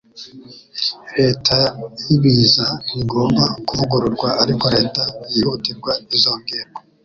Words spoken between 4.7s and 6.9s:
Leta yihutirwa izongerwa